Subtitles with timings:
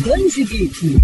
[0.00, 0.98] Danji Geek,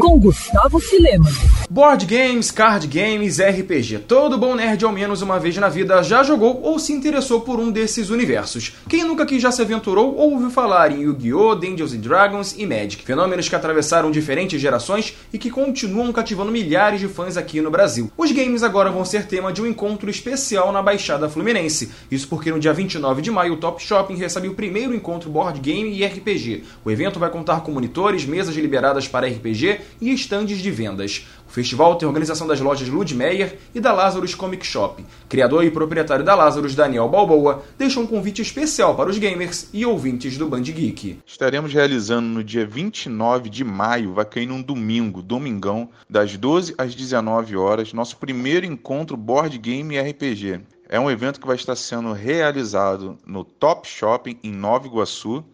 [0.00, 1.30] com Gustavo Filema.
[1.70, 4.00] Board games, card games, RPG.
[4.00, 7.60] Todo bom nerd, ao menos uma vez na vida, já jogou ou se interessou por
[7.60, 8.74] um desses universos.
[8.88, 13.04] Quem nunca aqui já se aventurou ou ouviu falar em Yu-Gi-Oh!, Dungeons Dragons e Magic?
[13.04, 18.10] Fenômenos que atravessaram diferentes gerações e que continuam cativando milhares de fãs aqui no Brasil.
[18.18, 21.90] Os games agora vão ser tema de um encontro especial na Baixada Fluminense.
[22.10, 25.60] Isso porque no dia 29 de maio o Top Shopping recebe o primeiro encontro board
[25.60, 26.64] game e RPG.
[26.84, 31.26] O evento vai contar com monitores, mesas liberadas para RPG e estandes de vendas.
[31.46, 35.04] O festival tem organização das lojas Ludmeyer e da Lazarus Comic Shop.
[35.28, 39.84] Criador e proprietário da Lazarus, Daniel Balboa, deixou um convite especial para os gamers e
[39.84, 41.18] ouvintes do Band Geek.
[41.26, 46.94] Estaremos realizando no dia 29 de maio, vai cair num domingo, domingão, das 12 às
[46.94, 50.60] 19 horas, nosso primeiro encontro board game e RPG.
[50.88, 55.44] É um evento que vai estar sendo realizado no Top Shopping em Nova Iguaçu,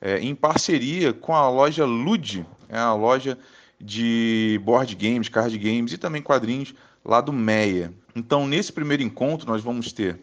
[0.00, 3.36] é, em parceria com a loja Lud, é a loja
[3.80, 7.92] de board games, card games e também quadrinhos lá do Meia.
[8.14, 10.18] Então, nesse primeiro encontro, nós vamos ter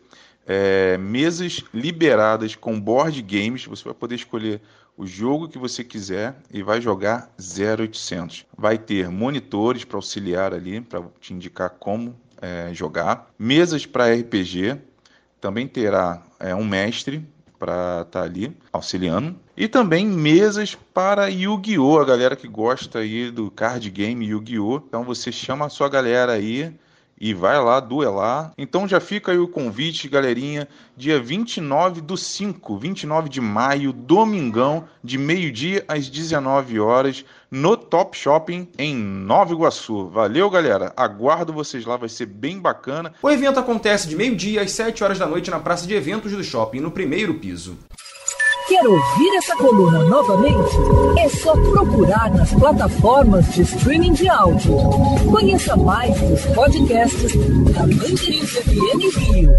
[0.46, 3.66] é, mesas liberadas com board games.
[3.66, 4.62] Você vai poder escolher
[4.96, 8.46] o jogo que você quiser e vai jogar 0800.
[8.58, 13.32] Vai ter monitores para auxiliar ali, para te indicar como é, jogar.
[13.38, 14.78] Mesas para RPG.
[15.40, 17.24] Também terá é, um mestre
[17.58, 19.36] para estar tá ali auxiliando.
[19.56, 22.00] E também mesas para Yu-Gi-Oh!
[22.00, 24.82] A galera que gosta aí do card game Yu-Gi-Oh!
[24.88, 26.74] Então você chama a sua galera aí
[27.20, 28.52] e vai lá duelar.
[28.58, 34.86] Então já fica aí o convite, galerinha, dia 29 do 5, 29 de maio, domingão,
[35.04, 40.10] de meio-dia às 19 horas, no Top Shopping em Nova Iguaçu.
[40.10, 40.94] Valeu, galera.
[40.96, 43.14] Aguardo vocês lá, vai ser bem bacana.
[43.22, 46.44] O evento acontece de meio-dia às 7 horas da noite na praça de eventos do
[46.44, 47.78] shopping, no primeiro piso.
[48.68, 50.76] Quer ouvir essa coluna novamente?
[51.18, 54.76] É só procurar nas plataformas de streaming de áudio.
[55.32, 57.34] Conheça mais dos podcasts
[57.74, 59.54] da Mandirinhos FM Rio.